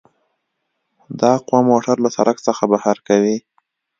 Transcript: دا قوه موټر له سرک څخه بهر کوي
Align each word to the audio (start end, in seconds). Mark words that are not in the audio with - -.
دا 1.19 1.33
قوه 1.47 1.61
موټر 1.69 1.95
له 2.05 2.09
سرک 2.15 2.37
څخه 2.47 2.63
بهر 2.71 2.97
کوي 3.07 3.37